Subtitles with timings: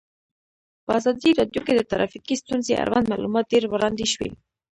[0.85, 4.29] په ازادي راډیو کې د ټرافیکي ستونزې اړوند معلومات ډېر وړاندې شوي.